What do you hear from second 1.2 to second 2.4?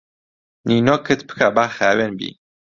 بکە با خاوێن بی